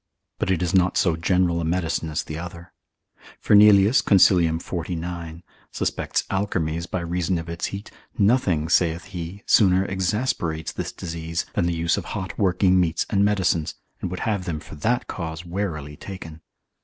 But 0.39 0.49
it 0.49 0.63
is 0.63 0.73
not 0.73 0.97
so 0.97 1.15
general 1.15 1.61
a 1.61 1.63
medicine 1.63 2.09
as 2.09 2.23
the 2.23 2.35
other. 2.39 2.73
Fernelius, 3.39 4.01
consil. 4.01 4.59
49, 4.59 5.43
suspects 5.71 6.23
alkermes, 6.31 6.87
by 6.89 7.01
reason 7.01 7.37
of 7.37 7.47
its 7.47 7.67
heat, 7.67 7.91
nothing 8.17 8.67
(saith 8.67 9.03
he) 9.13 9.43
sooner 9.45 9.85
exasperates 9.85 10.71
this 10.71 10.91
disease, 10.91 11.45
than 11.53 11.67
the 11.67 11.75
use 11.75 11.97
of 11.97 12.05
hot 12.17 12.35
working 12.39 12.79
meats 12.79 13.05
and 13.11 13.23
medicines, 13.23 13.75
and 14.01 14.09
would 14.09 14.21
have 14.21 14.45
them 14.45 14.59
for 14.59 14.73
that 14.73 15.05
cause 15.05 15.45
warily 15.45 15.95
taken. 15.97 16.41